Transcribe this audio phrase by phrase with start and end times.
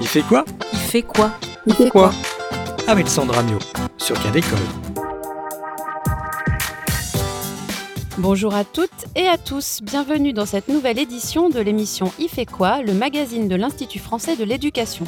[0.00, 1.30] Il fait quoi Il fait quoi
[1.66, 2.10] Il fait quoi
[2.86, 3.58] Avec Sandra Mio
[3.98, 4.58] sur Cadécole.
[8.16, 12.46] Bonjour à toutes et à tous, bienvenue dans cette nouvelle édition de l'émission Il fait
[12.46, 15.04] quoi, le magazine de l'Institut français de l'éducation.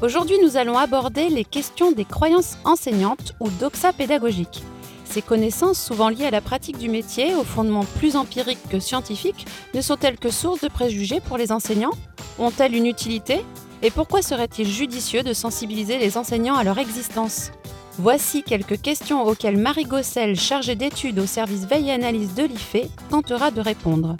[0.00, 4.62] Aujourd'hui, nous allons aborder les questions des croyances enseignantes ou doxa pédagogiques.
[5.04, 9.46] Ces connaissances, souvent liées à la pratique du métier, aux fondements plus empiriques que scientifiques,
[9.74, 11.92] ne sont-elles que source de préjugés pour les enseignants?
[12.38, 13.44] Ont-elles une utilité?
[13.84, 17.50] Et pourquoi serait-il judicieux de sensibiliser les enseignants à leur existence?
[17.98, 22.88] Voici quelques questions auxquelles Marie Gossel, chargée d'études au service veille et analyse de l'IFE,
[23.10, 24.16] tentera de répondre.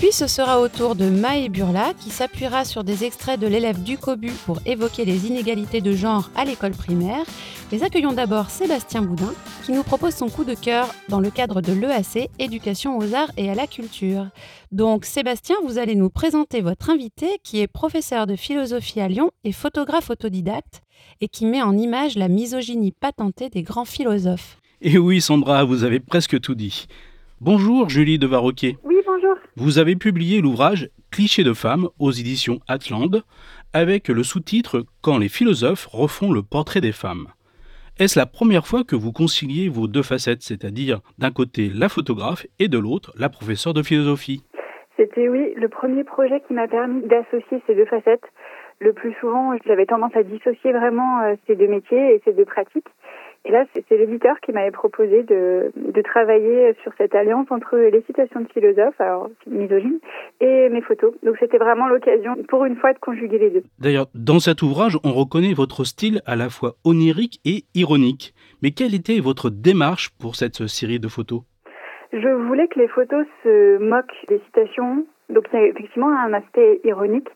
[0.00, 3.82] Puis ce sera au tour de Maë Burla qui s'appuiera sur des extraits de l'élève
[3.82, 7.26] du COBU pour évoquer les inégalités de genre à l'école primaire.
[7.70, 9.34] Mais accueillons d'abord Sébastien Boudin
[9.66, 13.30] qui nous propose son coup de cœur dans le cadre de l'EAC, Éducation aux arts
[13.36, 14.28] et à la culture.
[14.72, 19.32] Donc Sébastien, vous allez nous présenter votre invité qui est professeur de philosophie à Lyon
[19.44, 20.80] et photographe autodidacte
[21.20, 24.56] et qui met en image la misogynie patentée des grands philosophes.
[24.80, 26.86] Et oui Sandra, vous avez presque tout dit.
[27.42, 28.76] Bonjour Julie de Varroquet.
[28.84, 29.34] Oui, bonjour.
[29.56, 33.22] Vous avez publié l'ouvrage Clichés de femmes aux éditions Atland
[33.72, 37.28] avec le sous-titre Quand les philosophes refont le portrait des femmes.
[37.98, 42.44] Est-ce la première fois que vous conciliez vos deux facettes, c'est-à-dire d'un côté la photographe
[42.58, 44.44] et de l'autre la professeure de philosophie?
[44.98, 48.28] C'était, oui, le premier projet qui m'a permis d'associer ces deux facettes.
[48.80, 52.44] Le plus souvent, j'avais tendance à dissocier vraiment euh, ces deux métiers et ces deux
[52.44, 52.88] pratiques.
[53.46, 58.02] Et là, c'est l'éditeur qui m'avait proposé de, de, travailler sur cette alliance entre les
[58.02, 59.98] citations de philosophes, alors misogynes,
[60.40, 61.14] et mes photos.
[61.22, 63.62] Donc c'était vraiment l'occasion, pour une fois, de conjuguer les deux.
[63.78, 68.34] D'ailleurs, dans cet ouvrage, on reconnaît votre style à la fois onirique et ironique.
[68.62, 71.40] Mais quelle était votre démarche pour cette série de photos?
[72.12, 76.32] Je voulais que les photos se moquent des citations, donc il y a effectivement un
[76.32, 77.28] aspect ironique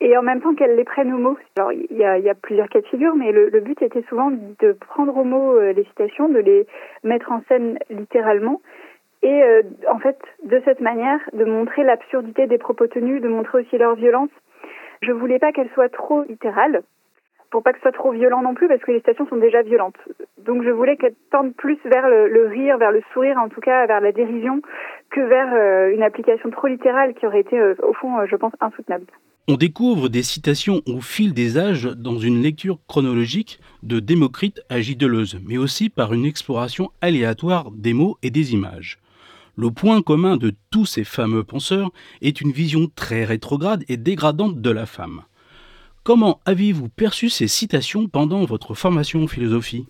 [0.00, 1.36] et en même temps qu'elles les prennent au mot.
[1.56, 5.16] Alors il y a, plusieurs cas de figure, mais le, but était souvent de prendre
[5.16, 6.66] au mot euh, les citations, de les
[7.04, 8.60] mettre en scène littéralement,
[9.22, 13.60] et euh, en fait de cette manière de montrer l'absurdité des propos tenus, de montrer
[13.60, 14.30] aussi leur violence.
[15.02, 16.82] Je voulais pas qu'elles soient trop littérales,
[17.50, 19.62] pour pas que ce soit trop violent non plus, parce que les citations sont déjà
[19.62, 19.98] violentes.
[20.38, 23.86] Donc je voulais qu'elles tendent plus vers le, rire, vers le sourire, en tout cas
[23.86, 24.62] vers la dérision,
[25.10, 28.36] que vers euh, une application trop littérale qui aurait été, euh, au fond, euh, je
[28.36, 29.06] pense, insoutenable.
[29.48, 34.80] On découvre des citations au fil des âges dans une lecture chronologique de Démocrite à
[34.80, 34.94] J.
[34.94, 38.98] Deleuze, mais aussi par une exploration aléatoire des mots et des images.
[39.56, 41.90] Le point commun de tous ces fameux penseurs
[42.22, 45.22] est une vision très rétrograde et dégradante de la femme.
[46.02, 49.86] Comment avez-vous perçu ces citations pendant votre formation en philosophie?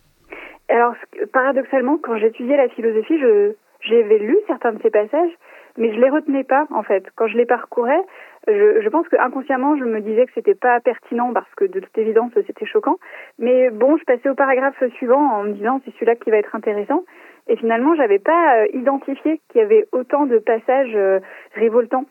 [0.69, 0.95] Alors,
[1.33, 5.31] paradoxalement, quand j'étudiais la philosophie, je, j'avais lu certains de ces passages,
[5.79, 7.05] mais je les retenais pas, en fait.
[7.15, 8.03] Quand je les parcourais,
[8.49, 11.79] je, je pense que inconsciemment, je me disais que c'était pas pertinent parce que de
[11.79, 12.97] toute évidence, c'était choquant.
[13.39, 16.57] Mais bon, je passais au paragraphe suivant en me disant c'est celui-là qui va être
[16.57, 17.05] intéressant.
[17.47, 21.21] Et finalement, j'avais pas euh, identifié qu'il y avait autant de passages euh,
[21.55, 22.07] révoltants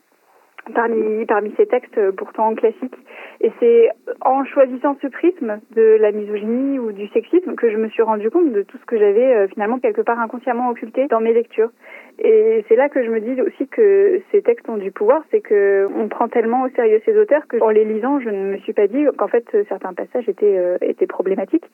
[0.72, 2.96] parmi, parmi ces textes euh, pourtant classiques.
[3.40, 3.88] Et c'est
[4.20, 8.30] en choisissant ce prisme de la misogynie ou du sexisme que je me suis rendu
[8.30, 11.70] compte de tout ce que j'avais euh, finalement quelque part inconsciemment occulté dans mes lectures.
[12.18, 15.40] Et c'est là que je me dis aussi que ces textes ont du pouvoir, c'est
[15.40, 18.58] que on prend tellement au sérieux ces auteurs que en les lisant, je ne me
[18.58, 21.64] suis pas dit qu'en fait certains passages étaient euh, étaient problématiques.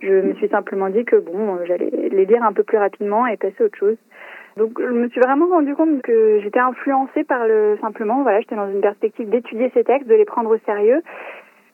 [0.00, 3.36] Je me suis simplement dit que bon, j'allais les lire un peu plus rapidement et
[3.36, 3.96] passer à autre chose.
[4.56, 8.56] Donc je me suis vraiment rendu compte que j'étais influencée par le simplement voilà j'étais
[8.56, 11.02] dans une perspective d'étudier ces textes, de les prendre au sérieux.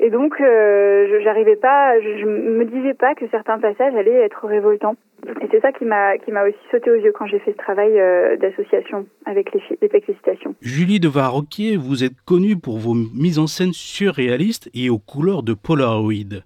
[0.00, 4.96] Et donc euh, j'arrivais pas, je, me disais pas que certains passages allaient être révoltants.
[5.40, 7.56] Et c'est ça qui m'a qui m'a aussi sauté aux yeux quand j'ai fait ce
[7.56, 10.56] travail euh, d'association avec les, les citations.
[10.60, 15.44] Julie de Varroquier, vous êtes connue pour vos mises en scène surréalistes et aux couleurs
[15.44, 16.42] de Polaroid.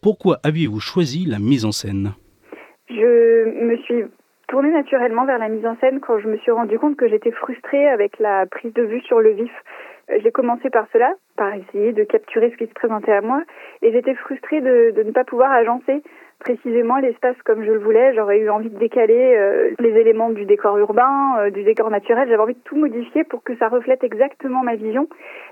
[0.00, 2.12] Pourquoi aviez-vous choisi la mise en scène?
[2.88, 4.04] Je me suis
[4.48, 7.32] tournée naturellement vers la mise en scène quand je me suis rendu compte que j'étais
[7.32, 9.52] frustrée avec la prise de vue sur le vif.
[10.22, 13.42] J'ai commencé par cela, par essayer de capturer ce qui se présentait à moi,
[13.82, 16.00] et j'étais frustrée de, de, ne pas pouvoir agencer
[16.38, 18.14] précisément l'espace comme je le voulais.
[18.14, 22.28] J'aurais eu envie de décaler euh, les éléments du décor urbain, euh, du décor naturel.
[22.28, 25.08] J'avais envie de tout modifier pour que ça reflète exactement ma vision.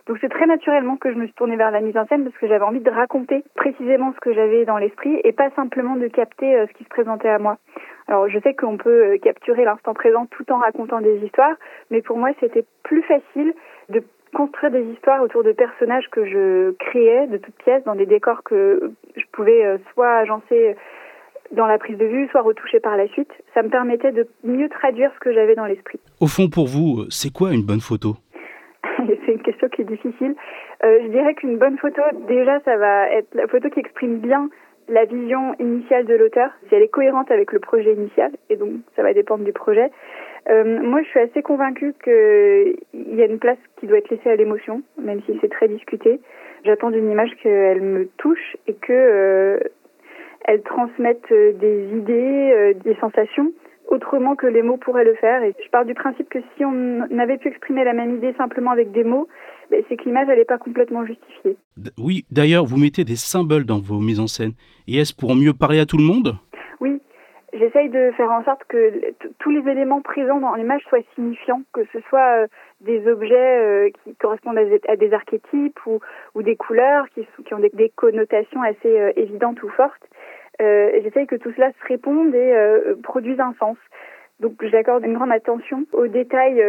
[0.06, 2.36] Donc c'est très naturellement que je me suis tournée vers la mise en scène parce
[2.36, 6.06] que j'avais envie de raconter précisément ce que j'avais dans l'esprit et pas simplement de
[6.06, 7.56] capter euh, ce qui se présentait à moi.
[8.08, 11.54] Alors je sais qu'on peut capturer l'instant présent tout en racontant des histoires,
[11.90, 13.54] mais pour moi c'était plus facile
[13.88, 14.02] de
[14.34, 18.42] construire des histoires autour de personnages que je créais de toutes pièces dans des décors
[18.42, 20.76] que je pouvais soit agencer
[21.52, 23.30] dans la prise de vue, soit retoucher par la suite.
[23.54, 26.00] Ça me permettait de mieux traduire ce que j'avais dans l'esprit.
[26.20, 28.16] Au fond, pour vous, c'est quoi une bonne photo?
[29.26, 30.34] C'est une question qui est difficile.
[30.84, 34.48] euh, Je dirais qu'une bonne photo, déjà, ça va être la photo qui exprime bien
[34.88, 38.70] la vision initiale de l'auteur, si elle est cohérente avec le projet initial, et donc
[38.96, 39.90] ça va dépendre du projet.
[40.50, 42.76] Euh, moi, je suis assez convaincue qu'il
[43.16, 46.20] y a une place qui doit être laissée à l'émotion, même si c'est très discuté.
[46.64, 49.58] J'attends d'une image qu'elle me touche et que euh,
[50.46, 53.52] elle transmette des idées, des sensations
[53.88, 55.42] autrement que les mots pourraient le faire.
[55.42, 58.70] Et je pars du principe que si on avait pu exprimer la même idée simplement
[58.70, 59.28] avec des mots,
[59.70, 61.56] ben, c'est que l'image n'est pas complètement justifiée.
[61.98, 64.52] Oui, d'ailleurs, vous mettez des symboles dans vos mises en scène.
[64.86, 66.36] Et est-ce pour mieux parler à tout le monde?
[66.80, 67.00] Oui,
[67.52, 68.92] j'essaye de faire en sorte que
[69.38, 72.46] tous les éléments présents dans l'image soient signifiants, que ce soit euh,
[72.80, 76.00] des objets euh, qui correspondent à des, archétypes ou,
[76.34, 80.02] ou, des couleurs qui, qui ont des, connotations assez euh, évidentes ou fortes.
[80.60, 82.54] J'essaye que tout cela se réponde et
[83.02, 83.76] produise un sens.
[84.40, 86.62] Donc j'accorde une grande attention aux détails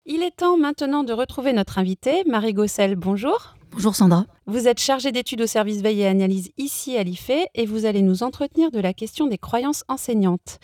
[0.05, 2.95] Il est temps maintenant de retrouver notre invitée, Marie Gossel.
[2.95, 3.55] Bonjour.
[3.71, 4.25] Bonjour Sandra.
[4.47, 8.03] Vous êtes chargée d'études au service veille et analyse ici à l'IFE et vous allez
[8.03, 10.59] nous entretenir de la question des croyances enseignantes.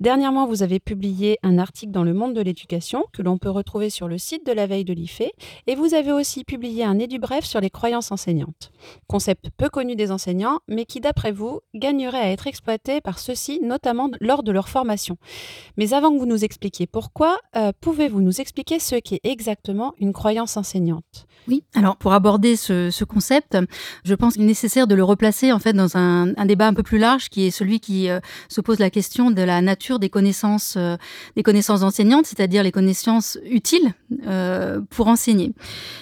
[0.00, 3.88] Dernièrement, vous avez publié un article dans Le Monde de l'éducation que l'on peut retrouver
[3.88, 5.32] sur le site de la veille de l'IFE
[5.66, 8.70] et vous avez aussi publié un édu bref sur les croyances enseignantes.
[9.06, 13.60] Concept peu connu des enseignants, mais qui, d'après vous, gagnerait à être exploité par ceux-ci,
[13.62, 15.16] notamment lors de leur formation.
[15.78, 20.12] Mais avant que vous nous expliquiez pourquoi, euh, pouvez-vous nous expliquer ce qu'est exactement une
[20.12, 21.26] croyance enseignante?
[21.48, 23.21] Oui, alors pour aborder ce concept,
[24.04, 26.82] je pense qu'il est nécessaire de le replacer en fait dans un, débat un peu
[26.82, 30.08] plus large qui est celui qui euh, se pose la question de la nature des
[30.08, 30.96] connaissances, euh,
[31.36, 33.92] des connaissances enseignantes, c'est-à-dire les connaissances utiles
[34.26, 35.52] euh, pour enseigner.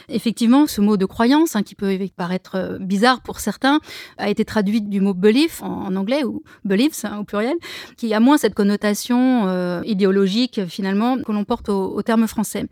[0.08, 3.80] Effectivement, ce mot de croyance, hein, qui peut paraître bizarre pour certains,
[4.18, 7.56] a été traduit du mot belief en, anglais ou beliefs hein, au pluriel,
[7.96, 12.66] qui a moins cette connotation idéologique finalement que l'on porte au, terme français.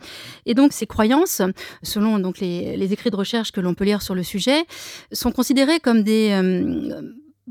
[0.46, 1.42] Et donc ces croyances,
[1.82, 4.38] selon donc les, les écrits de recherche que l'on peut lire sur le sujet
[5.12, 7.02] sont considérés comme des euh,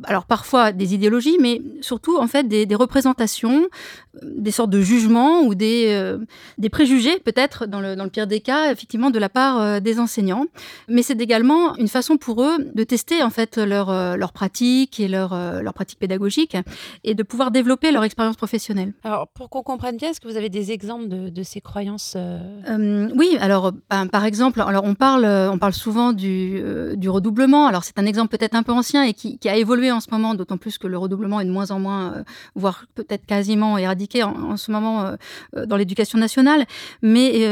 [0.04, 3.68] alors parfois des idéologies, mais surtout en fait des, représentations,
[4.16, 6.20] euh, des sortes de jugements ou des, euh,
[6.58, 9.80] des préjugés peut-être dans le, dans le pire des cas effectivement de la part euh,
[9.80, 10.46] des enseignants.
[10.88, 15.08] Mais c'est également une façon pour eux de tester en fait leur, leur pratique et
[15.08, 16.56] leur, leur pratique pédagogique
[17.04, 18.94] et de pouvoir développer leur expérience professionnelle.
[19.04, 22.18] Alors pour qu'on comprenne bien, est-ce que vous avez des exemples de, de ces croyances
[23.16, 26.62] Oui, alors ben, par exemple, alors on parle, on parle souvent du,
[26.96, 27.68] du redoublement.
[27.68, 30.08] Alors c'est un exemple peut-être un peu ancien et qui, qui a évolué en ce
[30.12, 32.24] moment, d'autant plus que le redoublement est de moins en moins, euh,
[32.56, 35.16] voire peut-être quasiment éradiqué en, ce moment euh,
[35.56, 36.66] euh, dans l'éducation nationale.
[37.02, 37.48] Mais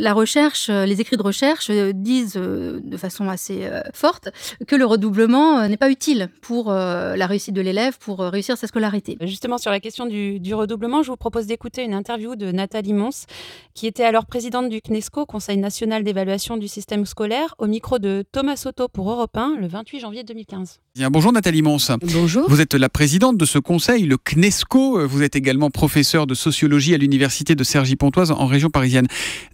[0.00, 4.28] la recherche, les écrits de recherche disent de façon assez forte
[4.66, 9.16] que le redoublement n'est pas utile pour la réussite de l'élève, pour réussir sa scolarité.
[9.22, 12.92] Justement, sur la question du, du redoublement, je vous propose d'écouter une interview de Nathalie
[12.92, 13.26] Mons,
[13.74, 18.24] qui était alors présidente du CNESCO, Conseil national d'évaluation du système scolaire, au micro de
[18.32, 20.80] Thomas Soto pour Europe 1 le 28 janvier 2015.
[20.94, 21.79] Bien, bonjour Nathalie Mons.
[22.02, 22.48] Bonjour.
[22.48, 25.06] Vous êtes la présidente de ce conseil, le CNESCO.
[25.06, 29.06] Vous êtes également professeur de sociologie à l'université de Cergy-Pontoise en région parisienne.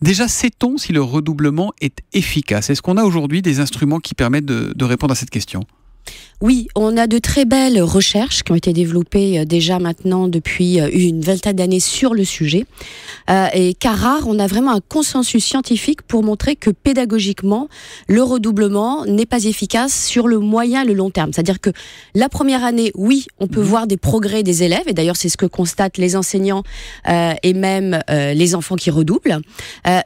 [0.03, 2.71] Déjà, sait-on si le redoublement est efficace?
[2.71, 5.65] Est-ce qu'on a aujourd'hui des instruments qui permettent de répondre à cette question?
[6.43, 10.81] Oui, on a de très belles recherches qui ont été développées euh, déjà maintenant depuis
[10.81, 12.67] euh, une vingtaine d'années sur le sujet.
[13.31, 17.69] Euh, et car rare, on a vraiment un consensus scientifique pour montrer que pédagogiquement,
[18.07, 21.33] le redoublement n'est pas efficace sur le moyen et le long terme.
[21.33, 21.71] C'est-à-dire que
[22.15, 23.67] la première année, oui, on peut mhm.
[23.67, 26.63] voir des progrès des élèves, et d'ailleurs c'est ce que constatent les enseignants
[27.07, 29.41] et même les enfants qui redoublent.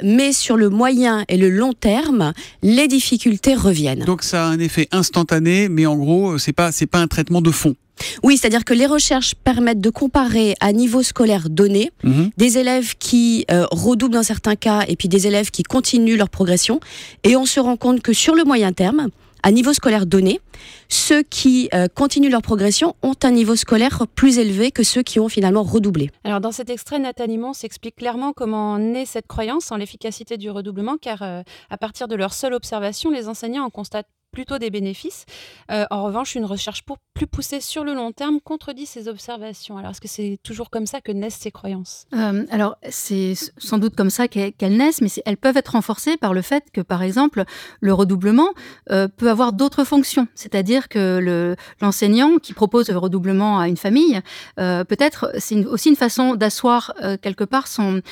[0.03, 2.33] mais sur le moyen et le long terme,
[2.63, 4.05] les difficultés reviennent.
[4.05, 7.07] Donc ça a un effet instantané, mais en gros, euh, c'est pas c'est pas un
[7.07, 7.75] traitement de fond.
[8.23, 12.31] Oui, c'est-à-dire que les recherches permettent de comparer à niveau scolaire donné mhm.
[12.37, 16.31] des élèves qui euh, redoublent dans certains cas et puis des élèves qui continuent leur
[16.31, 16.81] progression.
[17.25, 19.09] Et on se rend compte que sur le moyen terme,
[19.43, 20.41] à niveau scolaire donné,
[20.89, 25.19] ceux qui euh, continuent leur progression ont un niveau scolaire plus élevé que ceux qui
[25.19, 26.11] ont finalement redoublé.
[26.25, 30.51] Alors dans cet extrait, Nathalie Mons s'explique clairement comment naît cette croyance en l'efficacité du
[30.51, 35.27] redoublement, car à partir de leur seule observation, les enseignants en constatent plutôt des bénéfices.
[35.71, 39.77] Euh, en revanche, une recherche pour plus poussée sur le long terme contredit ces observations.
[39.77, 42.07] Alors, est-ce que c'est toujours comme ça que naissent ces croyances?
[42.15, 46.33] Euh, Alors, c'est sans doute comme ça qu'elles naissent, mais elles peuvent être renforcées par
[46.33, 47.45] le fait que, par exemple,
[47.81, 48.51] le redoublement
[48.91, 50.29] euh, peut avoir d'autres fonctions.
[50.35, 54.21] C'est-à-dire que l'enseignant qui propose le redoublement à une famille,
[54.57, 58.03] peut-être c'est aussi une façon d'asseoir quelque part son,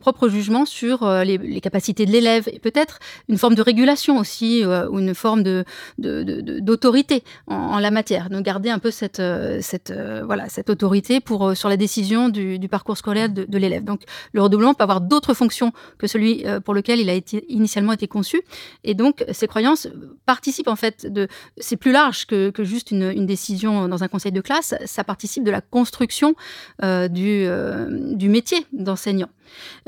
[0.00, 4.64] propre jugement sur les, les capacités de l'élève et peut-être une forme de régulation aussi
[4.64, 5.43] ou une forme
[5.98, 8.30] d'autorité en, la matière.
[8.30, 9.60] Donc garder un peu cette, euh,
[9.90, 13.84] euh, voilà, cette autorité pour, euh, sur la décision du, parcours scolaire de, l'élève.
[13.84, 17.92] Donc le redoublement peut avoir d'autres fonctions que celui pour lequel il a été, initialement
[17.92, 18.42] été conçu.
[18.82, 19.88] Et donc ces croyances
[20.26, 21.28] participent en fait de...
[21.58, 25.50] C'est plus large que, juste une, décision dans un conseil de classe, ça participe de
[25.50, 26.34] la construction
[26.82, 29.28] du métier d'enseignant.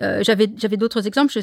[0.03, 1.41] Euh, j'avais j'avais d'autres exemples, je,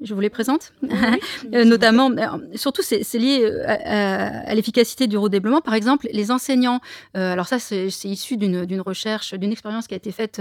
[0.00, 0.72] je, vous les présente,
[1.54, 2.10] euh, notamment,
[2.54, 5.60] surtout c'est lié euh, à, l'efficacité du redéblement.
[5.60, 6.80] Par exemple, les enseignants,
[7.14, 10.40] alors ça c'est issu d'une recherche, d'une expérience qui a été faite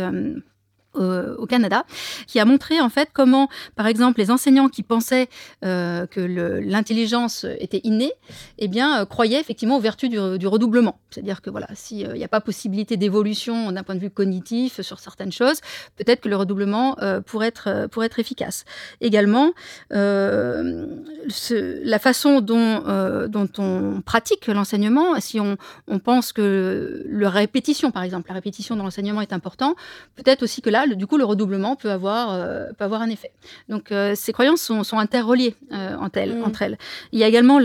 [0.95, 1.85] euh, au Canada,
[2.27, 5.27] qui a montré en fait comment, par exemple, les enseignants qui pensaient
[5.65, 8.11] euh, que l'intelligence était innée,
[8.59, 10.99] eh bien, euh, croyaient effectivement aux vertus du, redoublement.
[11.09, 14.99] C'est-à-dire que voilà, s'il n'y a pas possibilité d'évolution d'un point de vue cognitif sur
[14.99, 15.61] certaines choses,
[15.95, 16.95] peut-être que le redoublement
[17.25, 18.65] pourrait être efficace.
[19.01, 19.53] Également,
[19.89, 20.69] la
[21.99, 25.57] façon dont on pratique l'enseignement, si on,
[26.03, 29.75] pense que le répétition, par exemple, la répétition dans l'enseignement est important,
[30.15, 33.31] peut-être aussi que là du coup, le redoublement peut avoir, euh, peut avoir un effet.
[33.69, 36.43] Donc, euh, ces croyances sont, sont interreliées euh, entre, elles, mm.
[36.43, 36.77] entre, elles,
[37.11, 37.59] Il y a également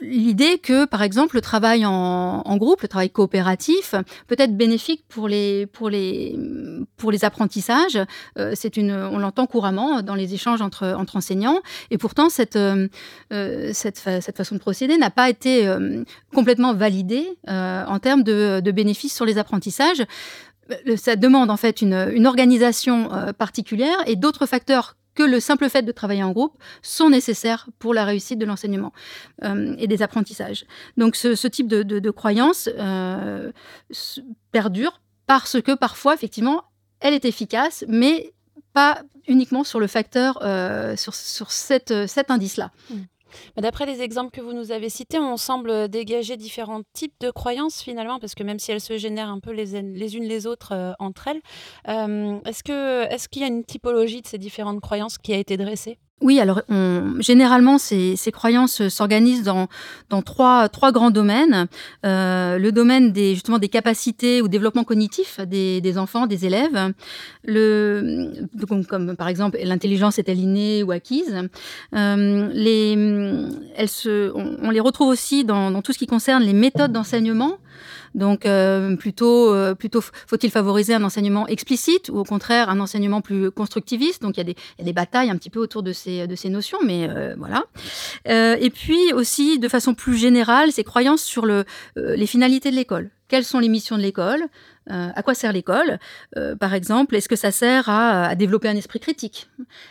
[0.00, 3.94] l'idée que, par exemple, le travail en, groupe, le travail coopératif,
[4.26, 6.38] peut être bénéfique pour les, pour les,
[6.96, 7.98] pour les apprentissages.
[8.54, 11.60] c'est une, on l'entend couramment dans les échanges entre, entre enseignants.
[11.90, 12.58] Et pourtant, cette,
[13.30, 15.72] cette, cette façon de procéder n'a pas été
[16.34, 20.04] complètement validée en termes de, de bénéfices sur les apprentissages
[20.96, 25.82] ça demande en fait une, organisation euh, particulière et d'autres facteurs que le simple fait
[25.82, 28.92] de travailler en groupe sont nécessaires pour la réussite de l'enseignement
[29.44, 30.64] euh, et des apprentissages.
[30.96, 33.50] Donc ce, type de, croyance euh,
[34.52, 36.62] perdure parce que parfois, effectivement,
[37.00, 38.32] elle est efficace, mais
[38.72, 40.38] pas uniquement sur le facteur,
[40.96, 41.90] sur, sur cet
[42.30, 42.70] indice-là.
[42.90, 42.94] Mmh.
[43.56, 47.82] D'après les exemples que vous nous avez cités, on semble dégager différents types de croyances
[47.82, 50.92] finalement, parce que même si elles se génèrent un peu les, unes les autres euh,
[50.98, 51.40] entre elles,
[51.88, 52.62] euh, est-ce
[53.28, 55.98] qu'il est y a une typologie de ces différentes croyances qui a été dressée?
[56.20, 56.62] Oui, alors
[57.18, 59.68] généralement, ces, croyances s'organisent dans,
[60.10, 61.66] dans trois, trois grands domaines.
[62.04, 66.92] Euh, le domaine des, justement des capacités ou développement cognitif des, des enfants, des élèves.
[67.44, 68.32] Le,
[68.88, 71.48] comme, par exemple, l'intelligence est-elle innée ou acquise
[71.94, 72.92] euh, les,
[73.76, 77.56] elles se, on, les retrouve aussi dans, dans tout ce qui concerne les méthodes d'enseignement.
[78.14, 79.74] Donc euh, plutôt, euh,
[80.26, 84.22] faut-il favoriser un enseignement explicite ou au contraire un enseignement plus constructiviste?
[84.22, 86.78] Donc il y, a des, batailles un petit peu autour de ces, de ces notions,
[86.84, 87.64] mais euh, voilà.
[88.26, 91.64] et puis aussi de façon plus générale, ces croyances sur le,
[91.96, 93.10] les finalités de l'école.
[93.28, 94.48] Quelles sont les missions de l'école?
[94.90, 95.98] Euh, à quoi sert l'école?
[96.36, 99.48] Euh, Par exemple, est-ce que ça sert à, développer un esprit critique?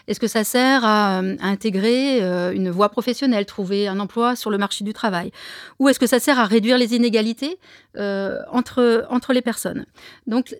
[0.07, 4.57] Est-ce que ça sert à, intégrer euh, une voie professionnelle, trouver un emploi sur le
[4.57, 5.31] marché du travail?
[5.79, 7.59] Ou est-ce que ça sert à réduire les inégalités
[7.97, 9.85] entre, entre les personnes?
[10.27, 10.55] Donc,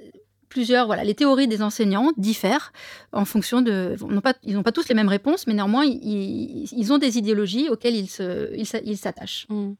[0.49, 2.73] plusieurs, voilà, les théories des enseignants diffèrent
[3.13, 6.97] en fonction de, pas, ils n'ont pas tous les mêmes réponses, mais néanmoins ils, ont
[6.97, 9.45] des idéologies auxquelles ils se, ils s'attachent.
[9.49, 9.73] Mmh.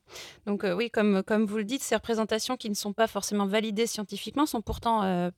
[0.46, 3.48] Donc euh, oui, comme comme vous le dites, ces représentations qui ne sont pas forcément
[3.48, 5.32] validées scientifiquement sont pourtant euh,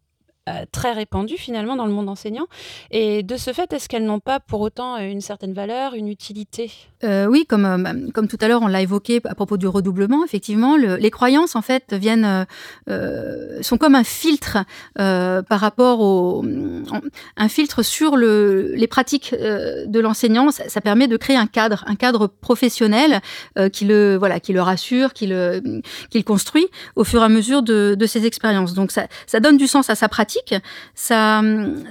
[0.49, 2.47] euh, très répandues finalement dans le monde enseignant.
[2.89, 6.07] Et de ce fait, est-ce qu'elles n'ont pas pour autant euh, une certaine valeur, une
[6.07, 6.71] utilité?
[7.03, 10.77] Euh, Oui, comme, comme tout à l'heure on l'a évoqué à propos du redoublement, effectivement,
[10.77, 12.47] les croyances en fait viennent,
[12.87, 14.57] sont comme un filtre
[14.95, 16.43] par rapport au,
[17.37, 20.49] un filtre sur le, les pratiques de l'enseignant.
[20.51, 23.21] Ça, permet de créer un cadre, un cadre professionnel
[23.73, 27.61] qui le voilà, qui le rassure, qui le, qui construit au fur et à mesure
[27.61, 28.73] de, de ses expériences.
[28.73, 30.30] Donc ça, ça donne du sens à sa pratique
[30.95, 31.41] ça,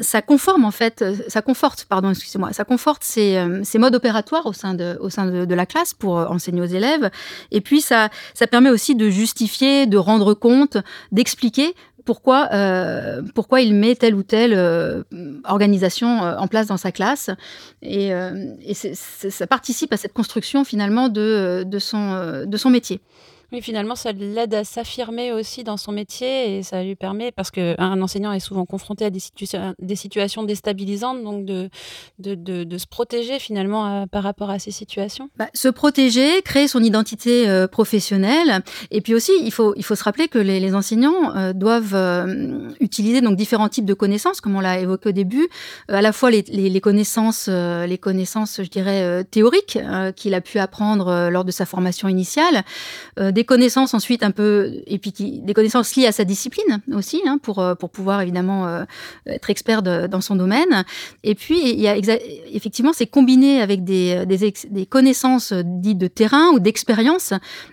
[0.00, 4.52] ça conforme en fait, ça conforte, pardon, excusez-moi, ça conforte ces, euh, modes opératoires au
[4.52, 7.10] sein, de, au sein de, la classe pour euh, enseigner aux élèves.
[7.50, 10.76] Et puis ça, ça permet aussi de justifier, de rendre compte,
[11.12, 14.54] d'expliquer pourquoi, euh, pourquoi il met telle ou telle
[15.44, 17.30] organisation en place dans sa classe.
[17.82, 23.00] Et, et ça participe à cette construction finalement de, de, son, de son métier.
[23.52, 27.50] Oui, finalement, ça l'aide à s'affirmer aussi dans son métier et ça lui permet, parce
[27.50, 29.18] qu'un enseignant est souvent confronté à des,
[29.96, 31.68] situations déstabilisantes, donc de,
[32.78, 35.30] se protéger finalement par rapport à ces situations.
[35.36, 40.28] Bah, se protéger, créer son identité euh, professionnelle, et puis aussi, il faut, se rappeler
[40.28, 44.78] que les, enseignants euh, doivent euh, utiliser donc différents types de connaissances, comme on l'a
[44.78, 45.48] évoqué au début,
[45.88, 49.78] à la fois les, connaissances, les connaissances, je dirais, théoriques
[50.14, 52.62] qu'il a pu apprendre lors de sa formation initiale,
[53.44, 57.58] connaissances ensuite un peu, et puis des connaissances liées à sa discipline aussi, hein, pour,
[57.58, 58.84] euh, pour pouvoir évidemment euh,
[59.26, 60.84] être expert dans son domaine.
[61.22, 61.96] Et puis, il y a
[62.52, 67.32] effectivement, c'est combiné avec des, des, des, connaissances dites de terrain ou d'expérience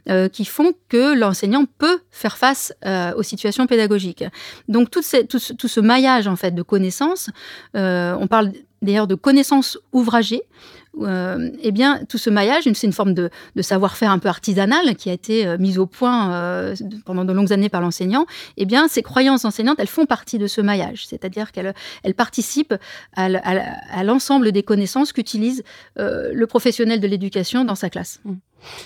[0.09, 2.73] euh, qui font que l'enseignant peut faire face
[3.15, 4.23] aux situations pédagogiques.
[4.67, 7.29] Donc, tout, tout, tout, ce maillage en fait de connaissances,
[7.73, 10.43] on parle d'ailleurs de connaissances ouvragées,
[11.01, 13.29] euh, eh bien, tout ce maillage, c'est une forme de,
[13.61, 16.75] savoir-faire un peu artisanal qui a été euh, mise au point euh,
[17.05, 18.25] pendant de longues années par l'enseignant.
[18.57, 21.73] Eh bien, ces croyances enseignantes, elles font partie de ce maillage, c'est-à-dire qu'elles
[22.03, 22.75] elles participent
[23.15, 25.63] à, l'ensemble des connaissances qu'utilise
[25.97, 28.19] le professionnel de l'éducation dans sa classe.
[28.23, 28.35] Mmh.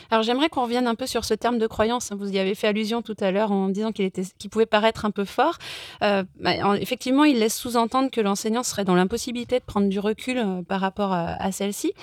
[0.10, 2.12] Alors j'aimerais qu'on revienne un peu sur ce terme de croyance.
[2.12, 4.12] Vous y avez fait allusion tout à l'heure en disant qu'il
[4.50, 5.58] pouvait paraître un peu fort.
[6.04, 10.38] Euh, bah, effectivement, il laisse sous-entendre que l'enseignant serait dans l'impossibilité de prendre du recul
[10.38, 11.94] euh, par rapport à, celle-ci.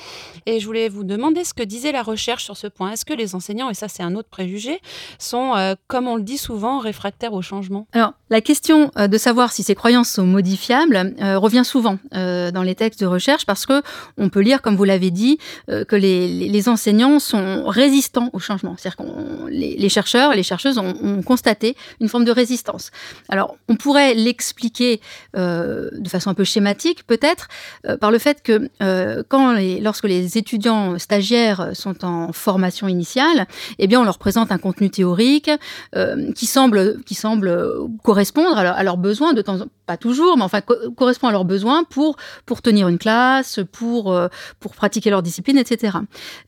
[0.46, 2.92] Et je voulais vous demander ce que disait la recherche sur ce point.
[2.92, 4.80] Est-ce que les enseignants, et ça c'est un autre préjugé,
[5.18, 7.86] sont, euh, comme on le dit souvent, réfractaires au changement?
[7.92, 13.00] Alors la question de savoir si ces croyances sont modifiables revient souvent dans les textes
[13.00, 13.82] de recherche parce que
[14.18, 18.76] on peut lire, comme vous l'avez dit, que les, enseignants sont résistants au changement.
[18.76, 22.90] C'est-à-dire que les, chercheurs et les chercheuses ont, constaté une forme de résistance.
[23.28, 25.00] Alors, on pourrait l'expliquer
[25.36, 27.48] euh, de façon un peu schématique, peut-être,
[27.86, 32.88] euh, par le fait que euh, quand les, lorsque les étudiants stagiaires sont en formation
[32.88, 33.46] initiale,
[33.78, 35.50] eh bien, on leur présente un contenu théorique
[36.34, 40.60] qui semble qui semble correspondre à, leurs besoins de temps pas toujours, mais enfin
[40.96, 42.16] correspond à leurs besoins pour
[42.46, 44.16] pour tenir une classe, pour
[44.60, 45.98] pour pratiquer leur discipline, etc.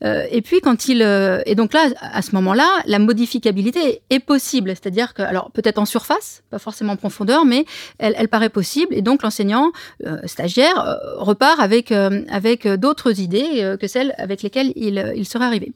[0.02, 4.70] et puis quand ils euh, et donc là, à ce moment-là, la modificabilité est possible.
[4.70, 7.64] C'est-à-dire que, alors peut-être en surface, pas forcément en profondeur, mais
[7.98, 8.94] elle, paraît possible.
[8.94, 9.72] Et donc l'enseignant
[10.06, 15.44] euh, stagiaire euh, repart avec, avec d'autres idées que celles avec lesquelles il, il serait
[15.44, 15.72] arrivé.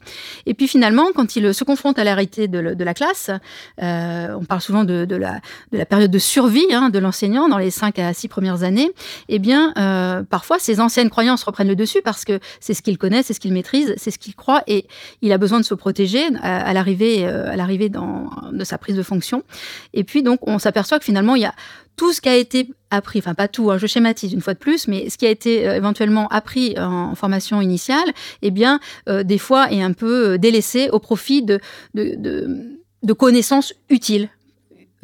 [0.47, 3.31] Et puis finalement, quand il se confronte à la réalité de, la classe,
[3.79, 5.41] on parle souvent de, la,
[5.73, 8.91] de la période de survie hein, de l'enseignant dans les 5 à 6 premières années,
[9.29, 9.73] eh bien,
[10.31, 13.41] parfois, ces anciennes croyances reprennent le dessus parce que c'est ce qu'il connaît, c'est ce
[13.41, 14.87] qu'il maîtrise, c'est ce qu'il croit, et
[15.23, 19.03] il a besoin de se protéger à, l'arrivée, euh, à l'arrivée de sa prise de
[19.03, 19.43] fonction.
[19.93, 21.55] Et puis donc on s'aperçoit que finalement il y a
[21.97, 24.59] tout ce qui a été appris, enfin pas tout, hein, je schématise une fois de
[24.59, 29.23] plus, mais ce qui a été euh, éventuellement appris en, formation initiale, eh bien euh,
[29.23, 31.61] des fois est un peu délaissé au profit de,
[33.17, 34.29] connaissances utiles.
[34.29, 34.44] euh,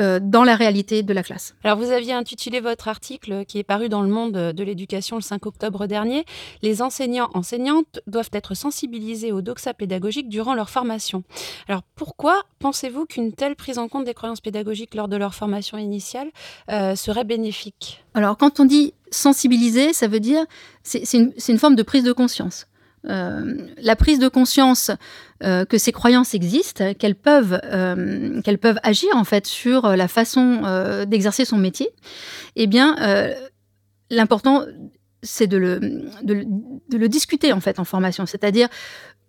[0.00, 1.54] dans la réalité de la classe.
[1.62, 5.22] Alors vous aviez intitulé votre article qui est paru dans le monde de l'éducation le
[5.22, 6.24] 5 octobre dernier,
[6.62, 11.22] Les enseignants enseignantes doivent être sensibilisés aux doxa pédagogiques durant leur formation.
[11.68, 15.78] Alors pourquoi pensez-vous qu'une telle prise en compte des croyances pédagogiques lors de leur formation
[15.78, 16.30] initiale
[16.70, 18.04] euh, serait bénéfique?
[18.14, 20.44] Alors quand on dit sensibiliser, ça veut dire
[20.82, 22.66] c'est une, une forme de prise de conscience.
[23.08, 24.90] Euh, la prise de conscience
[25.42, 30.08] euh, que ces croyances existent, qu'elles peuvent, euh, qu'elles peuvent agir en fait sur la
[30.08, 30.62] façon
[31.06, 31.88] d'exercer son métier,
[32.56, 32.96] eh bien,
[34.10, 34.64] l'important
[35.22, 35.80] c'est de le,
[36.22, 36.46] de,
[36.96, 38.68] le, discuter en fait en formation, c'est-à-dire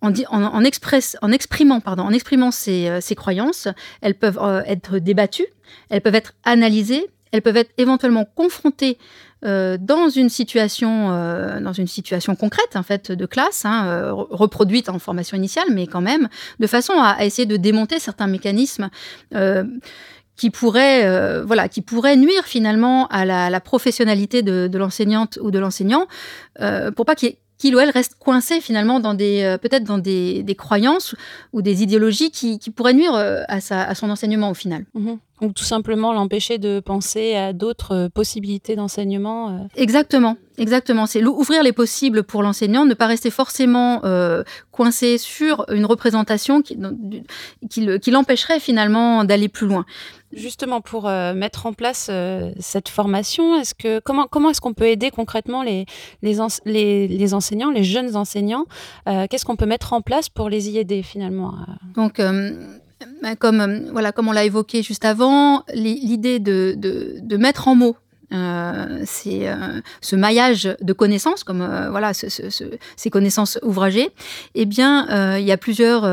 [0.00, 3.68] en, en, en, exprimant, pardon, en exprimant ces croyances,
[4.00, 5.46] elles peuvent être débattues,
[5.90, 8.98] elles peuvent être analysées, elles peuvent être éventuellement confrontées
[9.44, 14.12] euh, dans une situation, euh, dans une situation concrète en fait de classe, hein, euh,
[14.12, 16.28] reproduite en formation initiale, mais quand même
[16.60, 18.88] de façon à, essayer de démonter certains mécanismes
[20.36, 26.06] qui pourraient, voilà, qui pourraient nuire finalement à la, professionnalité de, l'enseignante ou de l'enseignant,
[26.96, 31.14] pour pas qu'il ou elle reste coincé finalement dans des euh, peut-être dans des, croyances
[31.52, 34.84] ou des idéologies qui, pourraient nuire euh, à, son enseignement au final.
[34.94, 35.18] Mhm.
[35.42, 39.68] Ou tout simplement l'empêcher de penser à d'autres euh, possibilités d'enseignement.
[39.76, 41.06] Exactement, exactement.
[41.06, 44.00] C'est ouvrir les possibles pour l'enseignant, ne pas rester forcément
[44.70, 46.78] coincé sur une représentation qui,
[47.68, 49.84] qui, qui l'empêcherait finalement d'aller plus loin.
[50.32, 54.72] Justement, pour euh, mettre en place euh, cette formation, est-ce que comment comment est-ce qu'on
[54.72, 55.84] peut aider concrètement les
[56.22, 58.64] les, les, enseignants, les jeunes enseignants
[59.08, 61.54] euh, Qu'est-ce qu'on peut mettre en place pour les y aider finalement
[61.96, 62.18] Donc
[63.38, 67.96] comme voilà comme on l'a évoqué juste avant, l'idée de, de, de, mettre en mots
[69.04, 69.46] c'est
[70.00, 74.10] ce maillage de connaissances, comme voilà, ces connaissances ouvragées,
[74.54, 76.04] eh bien, il y a plusieurs,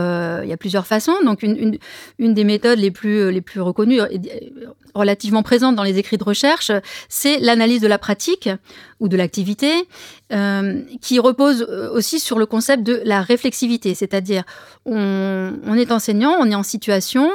[0.44, 1.16] il y a plusieurs façons.
[1.24, 1.78] Donc, une,
[2.20, 4.02] des méthodes les plus, les plus reconnues,
[4.94, 6.72] relativement présente dans les écrits de recherche,
[7.08, 8.50] c'est l'analyse de la pratique
[9.00, 9.88] ou de l'activité,
[10.32, 14.44] euh, qui repose euh, aussi sur le concept de la réflexivité, c'est-à-dire
[14.86, 17.30] on, est enseignant, on est en situation,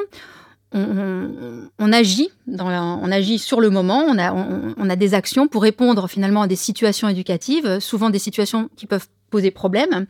[0.75, 5.63] on, agit, dans on agit sur le moment, on a, on a des actions pour
[5.63, 10.07] répondre finalement à des situations éducatives, souvent des situations qui peuvent poser problème.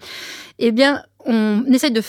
[0.59, 2.03] Eh bien, on essaye de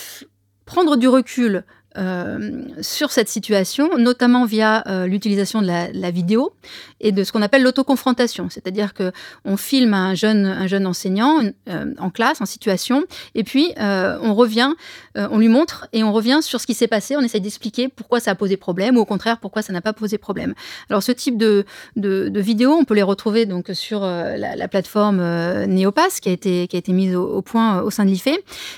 [0.66, 1.64] prendre du recul
[1.98, 6.54] euh, sur cette situation, notamment via euh, l'utilisation de la, vidéo
[7.00, 9.12] et de ce qu'on appelle l'autoconfrontation, c'est-à-dire que
[9.44, 13.04] on filme un jeune, un jeune enseignant euh, en classe, en situation,
[13.34, 14.74] et puis on revient,
[15.16, 18.20] on lui montre et on revient sur ce qui s'est passé, on essaie d'expliquer pourquoi
[18.20, 20.54] ça a posé problème ou au contraire pourquoi ça n'a pas posé problème.
[20.90, 25.18] Alors ce type de, de, de vidéos, on peut les retrouver donc sur la, plateforme
[25.66, 28.38] Neopass qui a été, qui a été mise au, au point au sein de l'IFE,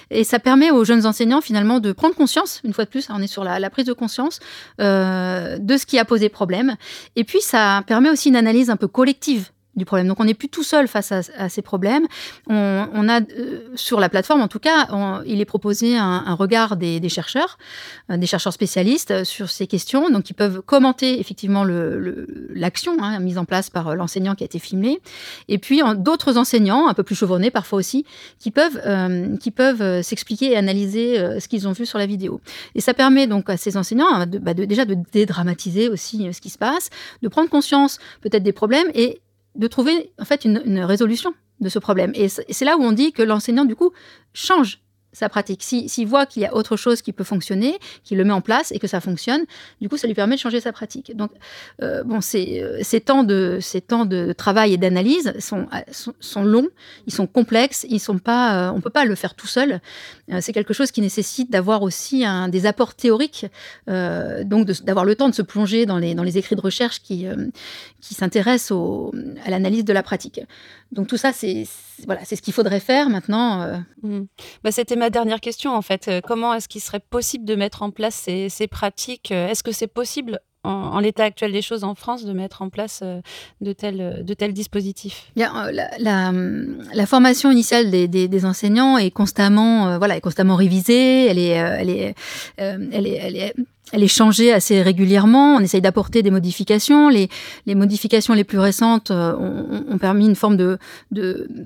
[0.10, 3.22] et ça permet aux jeunes enseignants finalement de prendre conscience, une fois de plus, on
[3.22, 4.40] est sur la, prise de conscience
[4.80, 6.76] euh, de ce qui a posé problème.
[7.16, 10.08] Et puis, ça permet aussi une analyse un peu collective du problème.
[10.08, 12.08] Donc on n'est plus tout seul face à, ces problèmes.
[12.48, 14.88] On, a euh, sur la plateforme, en tout cas,
[15.26, 17.58] il est proposé un, regard des, chercheurs,
[18.12, 23.20] euh, des chercheurs spécialistes sur ces questions, donc ils peuvent commenter effectivement l'action le, hein,
[23.20, 25.00] mise en place par l'enseignant qui a été filmé,
[25.48, 28.06] et puis d'autres enseignants, un peu plus chevronnés parfois aussi,
[28.40, 32.42] qui peuvent, euh, qui peuvent s'expliquer et analyser ce qu'ils ont vu sur la vidéo.
[32.76, 36.50] Et ça permet donc à ces enseignants hein, bah, déjà de dédramatiser aussi ce qui
[36.50, 36.90] se passe,
[37.22, 39.22] de prendre conscience peut-être des problèmes et
[39.58, 42.12] de trouver en fait une, résolution de ce problème.
[42.16, 43.92] Et c'est là où on dit que l'enseignant, du coup,
[44.34, 44.80] change
[45.18, 45.64] sa pratique.
[45.64, 48.72] S'il voit qu'il y a autre chose qui peut fonctionner, qu'il le met en place
[48.72, 49.42] et que ça fonctionne,
[49.82, 51.16] du coup, ça lui permet de changer sa pratique.
[51.16, 51.32] Donc,
[51.82, 56.14] euh, bon, ces, euh, ces, temps de, ces temps de travail et d'analyse sont, sont,
[56.20, 56.68] sont, longs,
[57.08, 59.82] ils sont complexes, ils sont pas, euh, on peut pas le faire tout seul.
[60.40, 63.46] c'est quelque chose qui nécessite d'avoir aussi des apports théoriques,
[63.88, 67.26] donc d'avoir le temps de se plonger dans les, dans les écrits de recherche qui,
[68.02, 68.78] qui s'intéressent
[69.46, 70.42] à l'analyse de la pratique.
[70.92, 71.66] Donc tout ça, c'est
[72.06, 73.62] voilà, c'est ce qu'il faudrait faire maintenant.
[73.62, 73.78] Euh.
[74.04, 74.26] Mmh.
[74.64, 76.08] Bah, C'était ma dernière question en fait.
[76.08, 79.64] Euh, comment est-ce qu'il serait possible de mettre en place ces, ces pratiques euh, Est-ce
[79.64, 83.02] que c'est possible en, l'état actuel des choses en France de mettre en place
[83.62, 85.32] de tels, de tels dispositifs?
[85.34, 91.28] Bien, la, la, formation initiale des, des, enseignants est constamment, voilà, est constamment révisée.
[91.28, 92.16] Elle est, elle est,
[92.58, 93.54] elle est, elle est
[93.94, 95.56] elle est changée assez régulièrement.
[95.56, 97.10] On essaye d'apporter des modifications.
[97.10, 97.30] Les,
[97.68, 100.78] modifications les plus récentes euh, ont, ont, permis une forme de,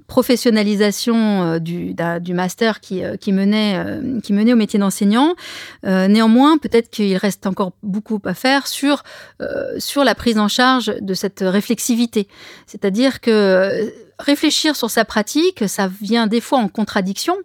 [0.07, 5.35] professionnalisation euh, du, master qui, euh, qui menait au métier d'enseignant.
[5.83, 9.03] néanmoins, peut-être qu'il reste encore beaucoup à faire sur,
[9.77, 12.27] sur la prise en charge de cette réflexivité.
[12.65, 17.35] C'est-à-dire que réfléchir sur sa pratique, ça vient des fois en contradiction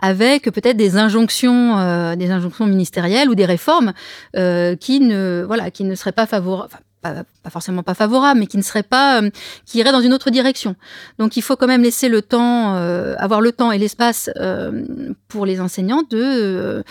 [0.00, 3.92] avec peut-être des injonctions, euh, des injonctions ministérielles ou des réformes
[4.36, 6.78] euh, qui ne, voilà, qui ne seraient pas favorables.
[7.14, 9.30] Pas, forcément pas favorables, mais qui ne seraient pas, euh,
[9.64, 10.76] qui iraient dans une autre direction.
[11.18, 12.74] Donc, il faut quand même laisser le temps,
[13.18, 14.30] avoir le temps et l'espace
[15.28, 16.84] pour les enseignants de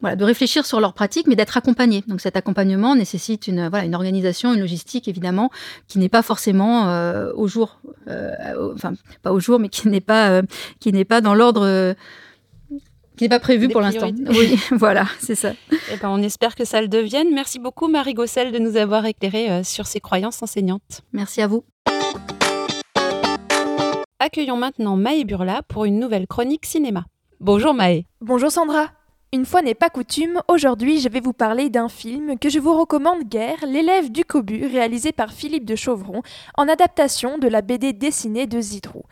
[0.00, 2.04] voilà, de réfléchir sur leur pratique, mais d'être accompagné.
[2.06, 5.50] Donc cet accompagnement nécessite une, voilà, une organisation, une logistique évidemment,
[5.88, 10.00] qui n'est pas forcément euh, au jour, euh, enfin pas au jour, mais qui n'est
[10.00, 10.42] pas, euh,
[10.80, 11.94] qui n'est pas dans l'ordre.
[13.16, 14.10] Qui n'est pas prévu pour l'instant.
[14.28, 15.52] Oui, voilà, c'est ça.
[15.72, 17.28] Eh ben, on espère que ça le devienne.
[17.32, 21.02] Merci beaucoup, Marie Gossel, de nous avoir éclairé sur ses croyances enseignantes.
[21.12, 21.64] Merci à vous.
[24.18, 27.04] Accueillons maintenant Maë Burla pour une nouvelle chronique cinéma.
[27.40, 28.06] Bonjour Maë.
[28.20, 28.90] Bonjour Sandra.
[29.32, 32.78] Une fois n'est pas coutume, aujourd'hui je vais vous parler d'un film que je vous
[32.78, 36.22] recommande guère, L'élève du Cobu, réalisé par Philippe de Chauvron,
[36.56, 39.02] en adaptation de la BD dessinée de Zidrou.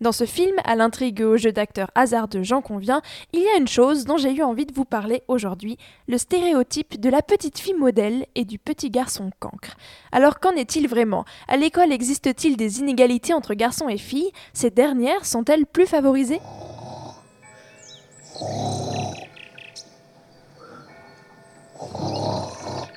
[0.00, 3.66] Dans ce film, à l'intrigue au jeu d'acteur hasardeux Jean Convient, il y a une
[3.66, 7.74] chose dont j'ai eu envie de vous parler aujourd'hui, le stéréotype de la petite fille
[7.74, 9.76] modèle et du petit garçon cancre.
[10.12, 11.24] Alors qu'en est-il vraiment?
[11.48, 14.30] À l'école existe-t-il des inégalités entre garçons et filles?
[14.52, 16.40] Ces dernières sont-elles plus favorisées?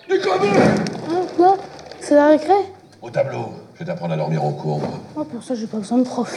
[0.10, 0.54] Du commun.
[1.10, 1.58] Hein, quoi?
[2.00, 2.54] C'est la récré?
[3.02, 3.50] Au tableau.
[3.78, 4.82] Je vais t'apprendre à dormir en cours.
[5.16, 6.36] Oh, pour ça, j'ai pas besoin de prof.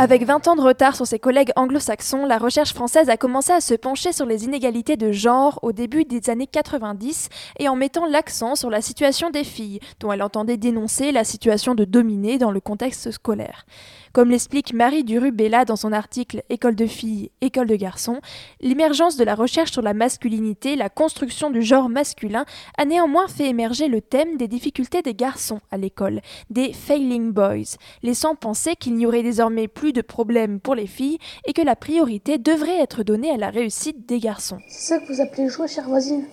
[0.00, 3.60] Avec 20 ans de retard sur ses collègues anglo-saxons, la recherche française a commencé à
[3.60, 7.28] se pencher sur les inégalités de genre au début des années 90
[7.60, 11.76] et en mettant l'accent sur la situation des filles, dont elle entendait dénoncer la situation
[11.76, 13.64] de dominée dans le contexte scolaire.
[14.12, 18.20] Comme l'explique Marie Durubella dans son article École de filles, école de garçons,
[18.60, 22.44] l'émergence de la recherche sur la masculinité, la construction du genre masculin,
[22.78, 27.76] a néanmoins fait émerger le thème des difficultés des garçons à l'école, des Failing Boys,
[28.02, 31.76] laissant penser qu'il n'y aurait désormais plus de problèmes pour les filles et que la
[31.76, 34.58] priorité devrait être donnée à la réussite des garçons.
[34.68, 36.24] C'est ça que vous appelez jouer, chère voisine?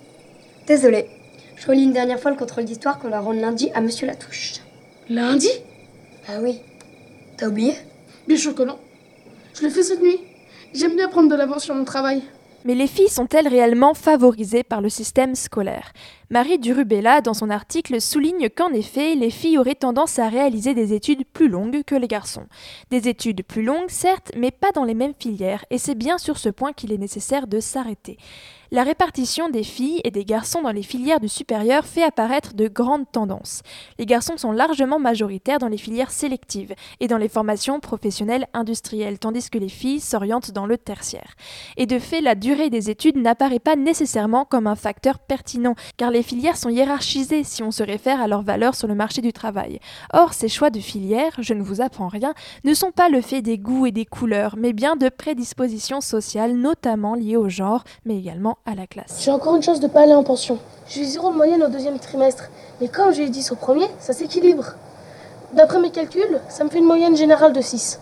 [0.68, 1.08] Désolée.
[1.56, 4.56] Je relis une dernière fois le contrôle d'histoire qu'on la rend lundi à Monsieur Latouche.
[5.10, 5.50] Lundi?
[6.28, 6.60] Ah oui.
[7.38, 7.74] T'as oublié?
[8.28, 8.78] Bien sûr que non.
[9.54, 10.20] Je l'ai fait cette nuit.
[10.74, 12.24] J'aime bien prendre de l'avance sur mon travail.
[12.66, 15.94] Mais les filles sont-elles réellement favorisées par le système scolaire?
[16.32, 20.94] Marie Durubella, dans son article, souligne qu'en effet, les filles auraient tendance à réaliser des
[20.94, 22.48] études plus longues que les garçons.
[22.90, 26.40] Des études plus longues, certes, mais pas dans les mêmes filières, et c'est bien sur
[26.40, 28.18] ce point qu'il est nécessaire de s'arrêter.
[28.72, 32.68] La répartition des filles et des garçons dans les filières du supérieur fait apparaître de
[32.68, 33.62] grandes tendances.
[34.00, 39.20] Les garçons sont largement majoritaires dans les filières sélectives et dans les formations professionnelles industrielles,
[39.20, 41.36] tandis que les filles s'orientent dans le tertiaire.
[41.78, 46.10] Et de fait, la durée des études n'apparaît pas nécessairement comme un facteur pertinent, car
[46.16, 49.34] les filières sont hiérarchisées si on se réfère à leur valeur sur le marché du
[49.34, 49.82] travail.
[50.14, 53.42] Or, ces choix de filières, je ne vous apprends rien, ne sont pas le fait
[53.42, 58.18] des goûts et des couleurs, mais bien de prédispositions sociales, notamment liées au genre, mais
[58.18, 59.24] également à la classe.
[59.26, 60.58] J'ai encore une chance de pas aller en pension.
[60.88, 62.46] J'ai eu zéro de moyenne au deuxième trimestre.
[62.80, 64.76] Mais comme j'ai eu 10 au premier, ça s'équilibre.
[65.52, 68.00] D'après mes calculs, ça me fait une moyenne générale de 6.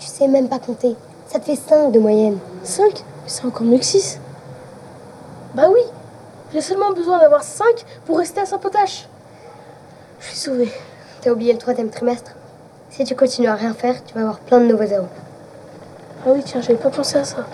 [0.00, 0.96] Tu sais même pas compter.
[1.28, 2.38] Ça te fait 5 de moyenne.
[2.64, 4.18] 5 Mais c'est encore mieux que 6.
[5.54, 5.80] Bah oui
[6.54, 7.66] J'ai seulement besoin d'avoir 5
[8.06, 9.08] pour rester à Saint-Potache.
[10.20, 10.70] Je suis sauvée.
[11.20, 12.30] T'as oublié le troisième trimestre.
[12.90, 15.08] Si tu continues à rien faire, tu vas avoir plein de nouveaux zéros.
[16.24, 17.44] Ah oui, tiens, j'avais pas pensé à ça.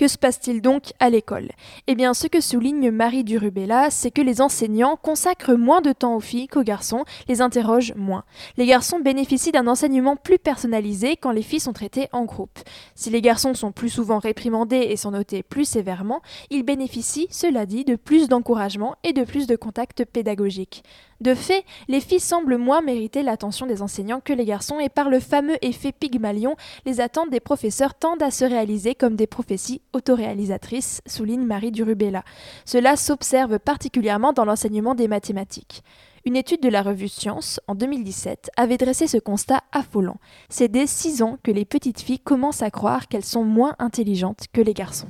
[0.00, 1.50] Que se passe-t-il donc à l'école?
[1.86, 6.16] Eh bien, ce que souligne Marie Durubella, c'est que les enseignants consacrent moins de temps
[6.16, 8.24] aux filles qu'aux garçons, les interrogent moins.
[8.56, 12.60] Les garçons bénéficient d'un enseignement plus personnalisé quand les filles sont traitées en groupe.
[12.94, 17.66] Si les garçons sont plus souvent réprimandés et sont notés plus sévèrement, ils bénéficient, cela
[17.66, 20.82] dit, de plus d'encouragement et de plus de contacts pédagogiques.
[21.20, 25.10] De fait, les filles semblent moins mériter l'attention des enseignants que les garçons et par
[25.10, 26.56] le fameux effet Pygmalion,
[26.86, 32.24] les attentes des professeurs tendent à se réaliser comme des prophéties autoréalisatrices, souligne Marie Durubella.
[32.64, 35.82] Cela s'observe particulièrement dans l'enseignement des mathématiques.
[36.24, 40.16] Une étude de la revue Science, en 2017, avait dressé ce constat affolant.
[40.48, 44.44] C'est dès 6 ans que les petites filles commencent à croire qu'elles sont moins intelligentes
[44.52, 45.08] que les garçons.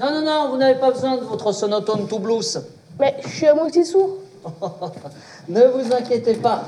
[0.00, 2.60] Non, non, non, vous n'avez pas besoin de votre sonotone tout blues.
[2.98, 4.18] Mais je suis à moitié sourd.
[5.48, 6.64] ne vous inquiétez pas.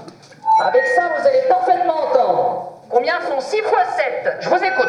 [0.60, 2.72] Avec ça, vous allez parfaitement entendre.
[2.90, 3.84] Combien font 6 fois
[4.24, 4.88] 7 Je vous écoute.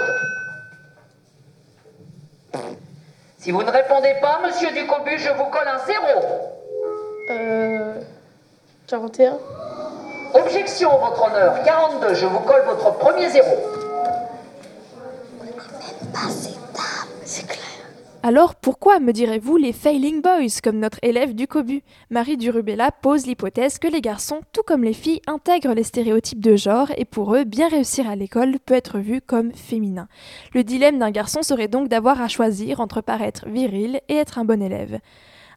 [3.38, 6.21] Si vous ne répondez pas, monsieur Ducobu, je vous colle un zéro.
[7.32, 8.02] Euh.
[8.88, 9.38] 41.
[10.34, 11.63] Objection, votre honneur.
[11.63, 13.79] 42, je vous colle votre premier zéro.
[18.22, 21.84] Alors pourquoi, me direz-vous, les Failing Boys, comme notre élève du Cobu?
[22.10, 26.58] Marie Durubella pose l'hypothèse que les garçons, tout comme les filles, intègrent les stéréotypes de
[26.58, 30.10] genre et pour eux, bien réussir à l'école peut être vu comme féminin.
[30.54, 34.44] Le dilemme d'un garçon serait donc d'avoir à choisir entre paraître viril et être un
[34.44, 35.00] bon élève.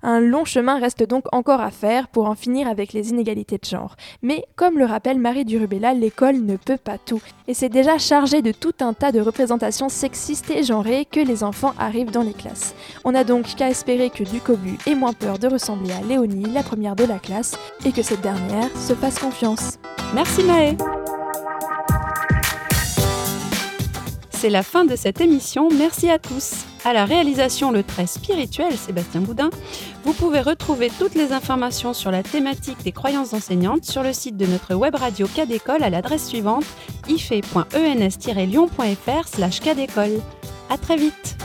[0.03, 3.65] Un long chemin reste donc encore à faire pour en finir avec les inégalités de
[3.65, 3.97] genre.
[4.21, 7.23] Mais comme le rappelle Marie Durubella, l'école ne peut pas tout.
[7.47, 11.45] Et c'est déjà chargé de tout un tas de représentations sexistes et genrées que les
[11.45, 12.75] enfants arrivent dans les classes.
[13.05, 16.63] On n'a donc qu'à espérer que Ducobu ait moins peur de ressembler à Léonie, la
[16.63, 19.79] première de la classe, et que cette dernière se fasse confiance.
[20.15, 20.77] Merci Maë
[24.31, 26.65] C'est la fin de cette émission, merci à tous.
[26.85, 29.51] À la réalisation le très spirituel Sébastien Boudin,
[30.05, 34.37] vous pouvez retrouver toutes les informations sur la thématique des croyances enseignantes sur le site
[34.37, 36.65] de notre web radio Cadécole à l'adresse suivante
[37.09, 39.61] ife.ens-lyon.fr slash.
[40.71, 41.37] À très vite